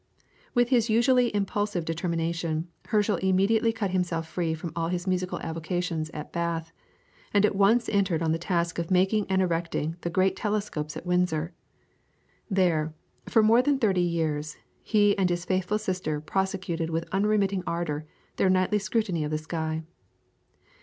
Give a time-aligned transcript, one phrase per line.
[0.55, 6.09] With his usually impulsive determination, Herschel immediately cut himself free from all his musical avocations
[6.09, 6.71] at Bath,
[7.35, 11.05] and at once entered on the task of making and erecting the great telescopes at
[11.05, 11.53] Windsor.
[12.49, 12.95] There,
[13.27, 18.07] for more than thirty years, he and his faithful sister prosecuted with unremitting ardour
[18.37, 19.83] their nightly scrutiny of the sky.